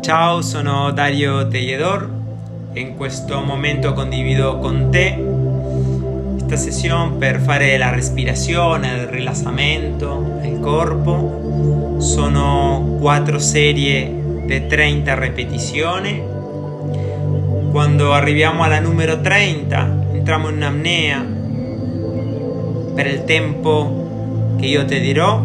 Ciao, 0.00 0.40
sono 0.40 0.90
Dario 0.92 1.46
Telledor 1.46 2.10
in 2.72 2.96
questo 2.96 3.42
momento 3.42 3.92
condivido 3.92 4.58
con 4.58 4.88
te 4.90 5.14
questa 6.32 6.56
sessione 6.56 7.16
per 7.18 7.38
fare 7.38 7.76
la 7.76 7.90
respirazione, 7.90 8.92
il 8.92 9.06
rilassamento 9.08 10.38
del 10.40 10.58
corpo. 10.58 11.98
Sono 11.98 12.96
quattro 12.98 13.38
serie 13.38 14.10
di 14.46 14.66
30 14.66 15.18
ripetizioni. 15.18 16.22
Quando 17.70 18.14
arriviamo 18.14 18.62
alla 18.62 18.80
numero 18.80 19.20
30 19.20 19.98
entriamo 20.14 20.48
in 20.48 20.62
apnea 20.62 21.22
per 22.94 23.06
il 23.06 23.24
tempo 23.24 24.54
che 24.58 24.64
io 24.64 24.82
ti 24.86 24.98
dirò. 24.98 25.38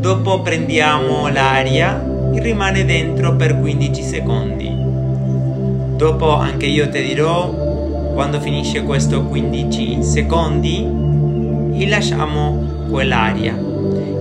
Dopo 0.00 0.42
prendiamo 0.42 1.28
l'aria 1.28 2.12
rimane 2.40 2.84
dentro 2.84 3.36
per 3.36 3.58
15 3.58 4.02
secondi. 4.02 4.74
Dopo 5.96 6.36
anche 6.36 6.66
io 6.66 6.88
ti 6.88 7.02
dirò 7.02 7.50
quando 8.12 8.40
finisce 8.40 8.82
questo 8.82 9.24
15 9.24 10.02
secondi 10.02 11.04
e 11.74 11.88
lasciamo 11.88 12.86
quell'aria 12.88 13.54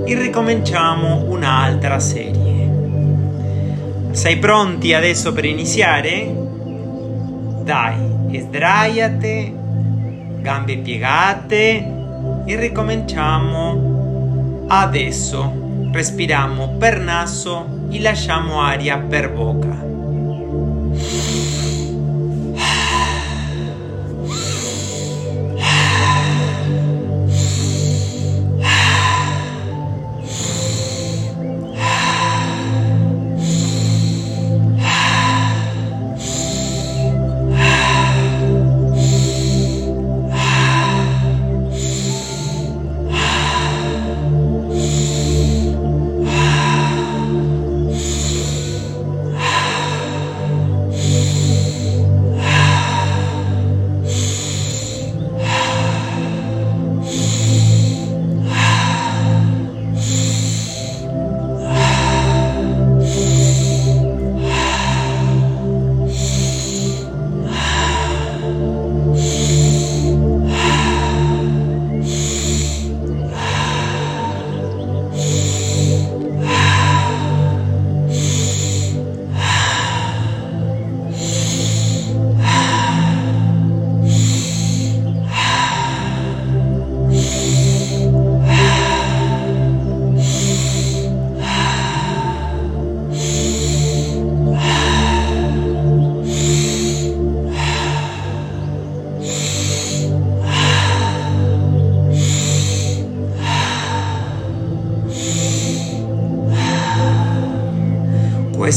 e 0.05 0.16
ricominciamo 0.16 1.30
un'altra 1.30 1.99
serie. 1.99 2.44
Sei 4.12 4.38
pronti 4.38 4.94
adesso 4.94 5.34
per 5.34 5.45
iniziare? 5.45 6.34
Dai, 7.63 8.39
sdraiate, 8.39 9.53
gambe 10.39 10.77
piegate 10.77 11.94
e 12.45 12.55
ricominciamo 12.55 14.66
adesso. 14.67 15.63
Respiriamo 15.91 16.75
per 16.77 17.00
naso 17.00 17.74
e 17.95 18.02
lasciamo 18.02 18.59
aria 18.59 18.98
per 18.98 19.31
bocca. 19.31 19.84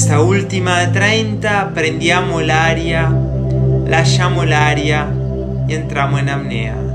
Questa 0.09 0.25
ultima 0.25 0.89
30 0.89 1.71
prendiamo 1.75 2.41
l'aria, 2.41 3.15
lasciamo 3.85 4.43
l'aria 4.43 5.07
e 5.67 5.75
entriamo 5.75 6.17
in 6.17 6.29
apnea. 6.31 6.88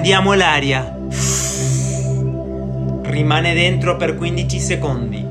Prendiamo 0.00 0.32
l'aria. 0.32 0.96
Rimane 3.02 3.52
dentro 3.52 3.98
per 3.98 4.14
15 4.14 4.58
secondi. 4.58 5.28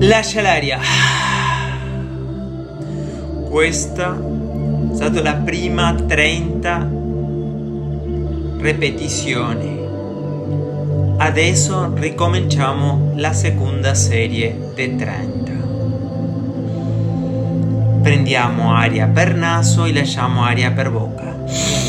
Lascia 0.00 0.42
l'aria. 0.42 1.21
Questa 3.52 4.16
è 4.16 4.94
stata 4.94 5.20
la 5.20 5.34
prima 5.34 5.92
30 5.94 6.88
ripetizioni. 8.56 9.78
Adesso 11.18 11.92
ricominciamo 11.94 13.12
la 13.16 13.34
seconda 13.34 13.92
serie 13.92 14.70
di 14.74 14.96
30. 14.96 15.52
Prendiamo 18.00 18.72
aria 18.72 19.06
per 19.08 19.34
naso 19.34 19.84
e 19.84 19.92
lasciamo 19.92 20.44
aria 20.44 20.72
per 20.72 20.90
bocca. 20.90 21.81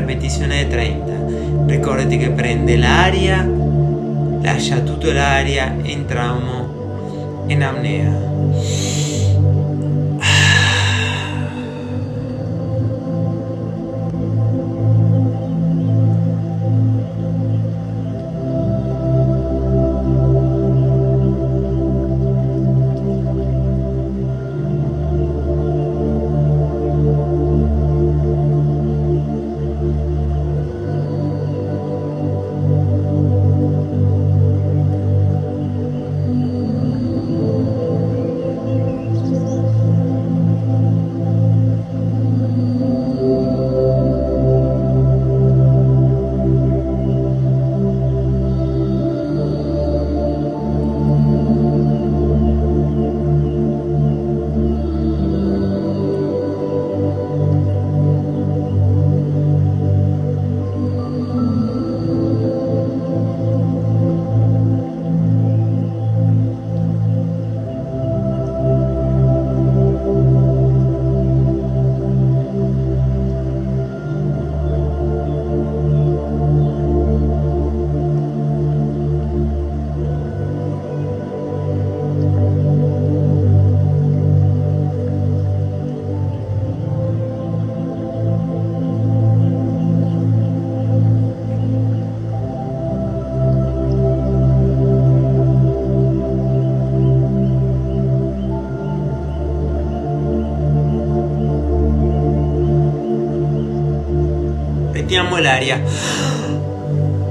Ripetizione 0.00 0.64
di 0.64 0.70
30. 0.70 1.66
Ricordati 1.66 2.18
che 2.18 2.30
prende 2.30 2.76
l'aria, 2.76 3.48
lascia 4.42 4.80
tutta 4.80 5.12
l'aria, 5.12 5.76
entriamo 5.82 7.44
in 7.46 7.62
apnea. 7.62 9.39
Mettiamo 105.10 105.38
l'aria. 105.38 105.82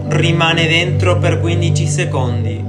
Rimane 0.10 0.68
dentro 0.68 1.18
per 1.18 1.40
15 1.40 1.88
secondi. 1.88 2.69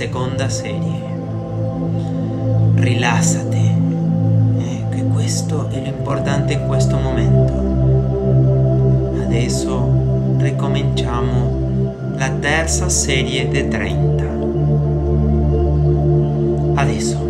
Seconda 0.00 0.48
serie. 0.48 0.98
Rilassati. 2.76 3.70
Eh, 4.56 4.84
che 4.88 5.04
questo 5.04 5.68
è 5.68 5.78
l'importante 5.78 6.54
in 6.54 6.66
questo 6.66 6.96
momento. 6.96 7.52
Adesso 9.24 10.36
ricominciamo 10.38 12.14
la 12.16 12.30
terza 12.30 12.88
serie 12.88 13.46
di 13.48 13.68
30. 13.68 14.24
Adesso. 16.80 17.29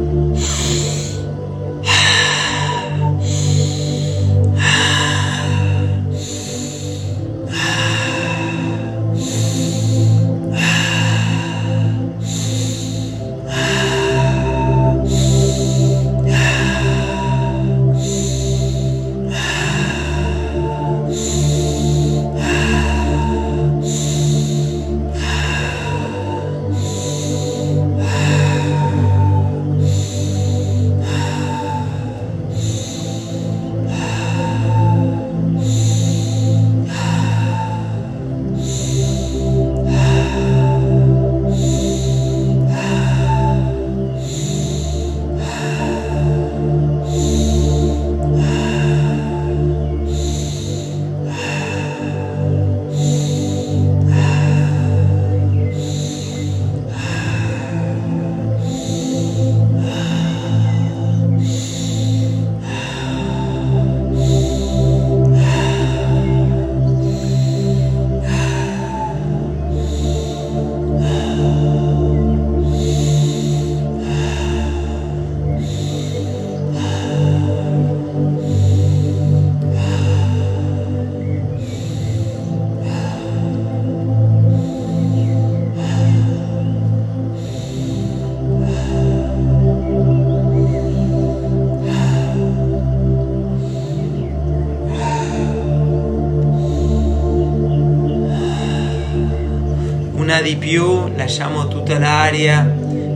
Di 100.51 100.57
più, 100.57 101.15
lasciamo 101.15 101.69
tutta 101.69 101.97
l'aria, 101.97 102.61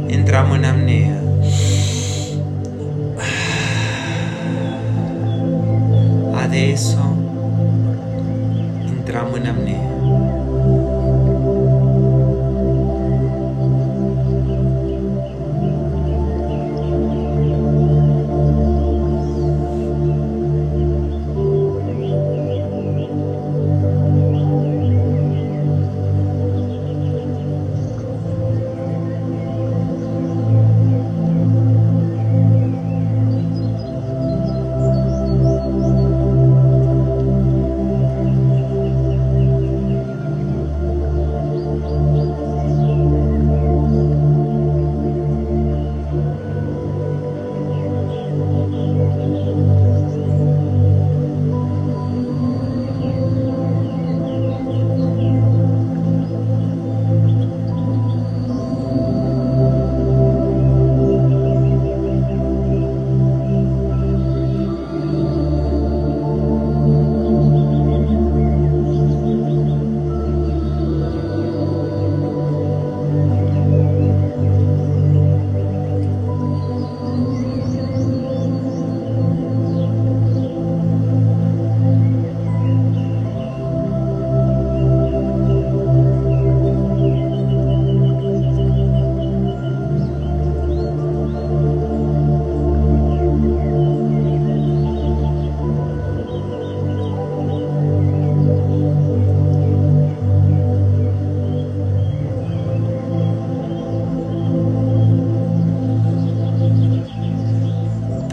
entriamo 0.06 0.54
in 0.54 0.64
apnea. 0.64 1.22
Adesso 6.42 6.98
entriamo 8.86 9.36
in 9.36 9.46
apnea. 9.48 9.93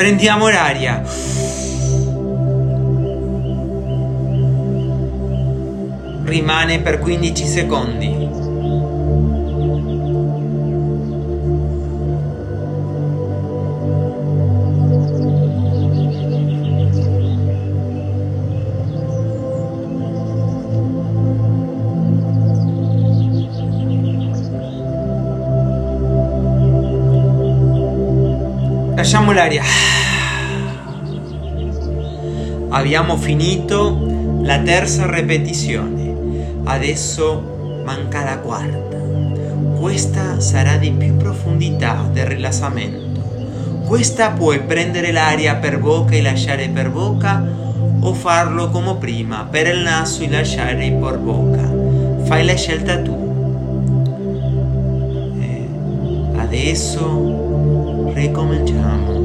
Prendiamo 0.02 0.50
l'aria. 0.50 1.00
Rimane 6.24 6.80
per 6.80 6.98
15 6.98 7.46
secondi. 7.46 8.21
Lasciamo 29.02 29.32
l'aria. 29.32 29.64
Abbiamo 32.70 33.18
finito 33.18 34.40
la 34.44 34.60
terza 34.60 35.10
ripetizione. 35.10 36.14
Adesso 36.66 37.82
manca 37.84 38.24
la 38.24 38.38
quarta. 38.38 38.98
Questa 39.80 40.40
sarà 40.40 40.78
di 40.78 40.92
più 40.92 41.18
profondità 41.18 42.08
del 42.14 42.28
rilassamento. 42.28 43.82
Questa 43.88 44.30
puoi 44.30 44.60
prendere 44.60 45.12
l'aria 45.12 45.56
per 45.56 45.80
bocca 45.80 46.14
e 46.14 46.22
lasciare 46.22 46.70
per 46.70 46.92
bocca 46.92 47.44
o 48.02 48.14
farlo 48.14 48.70
come 48.70 48.98
prima, 48.98 49.48
per 49.50 49.66
il 49.66 49.82
naso 49.82 50.22
e 50.22 50.30
lasciare 50.30 50.92
per 50.92 51.18
bocca. 51.18 52.24
Fai 52.26 52.46
la 52.46 52.56
scelta 52.56 53.02
tu. 53.02 53.18
Eh, 55.40 55.68
adesso 56.38 57.41
ricominciamo. 58.14 59.21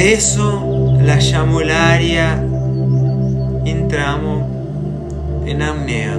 Adesso 0.00 0.96
lasciamo 1.02 1.60
l'aria, 1.60 2.32
entriamo 3.64 5.42
in 5.44 5.60
apnea. 5.60 6.16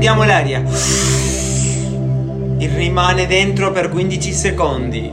Prendiamo 0.00 0.24
l'aria. 0.24 0.64
E 2.56 2.66
rimane 2.74 3.26
dentro 3.26 3.70
per 3.70 3.90
15 3.90 4.32
secondi. 4.32 5.12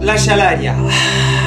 Lascia 0.00 0.34
l'aria. 0.34 1.41